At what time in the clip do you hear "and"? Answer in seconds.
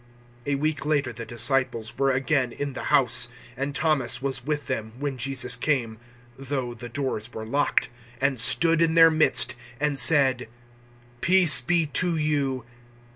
3.55-3.75, 8.19-8.39, 9.79-9.99